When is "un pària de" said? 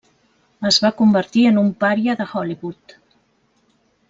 1.65-2.27